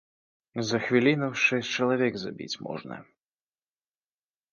[0.69, 2.95] За хвіліну шэсць чалавек забіць можна.